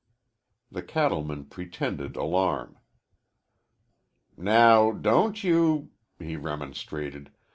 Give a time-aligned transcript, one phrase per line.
[0.71, 2.79] The cattleman pretended alarm.
[4.35, 7.29] "Now, don't you," he remonstrated.